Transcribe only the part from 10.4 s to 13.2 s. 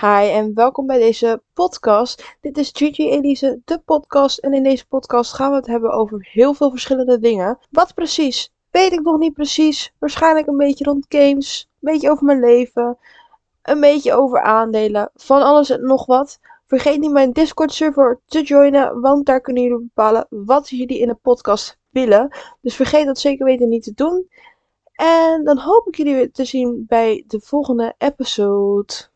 een beetje rond games, een beetje over mijn leven,